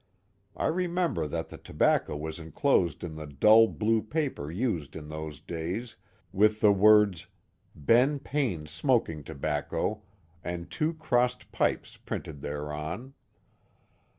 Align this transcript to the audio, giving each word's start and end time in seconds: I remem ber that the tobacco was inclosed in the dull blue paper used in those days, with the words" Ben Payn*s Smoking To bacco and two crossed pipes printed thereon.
I 0.57 0.65
remem 0.65 1.13
ber 1.13 1.27
that 1.27 1.49
the 1.49 1.59
tobacco 1.59 2.17
was 2.17 2.39
inclosed 2.39 3.03
in 3.03 3.17
the 3.17 3.27
dull 3.27 3.67
blue 3.67 4.01
paper 4.01 4.49
used 4.49 4.95
in 4.95 5.09
those 5.09 5.39
days, 5.39 5.95
with 6.33 6.59
the 6.59 6.71
words" 6.71 7.27
Ben 7.75 8.17
Payn*s 8.19 8.71
Smoking 8.71 9.23
To 9.25 9.35
bacco 9.35 10.01
and 10.43 10.71
two 10.71 10.95
crossed 10.95 11.51
pipes 11.51 11.97
printed 11.97 12.41
thereon. 12.41 13.13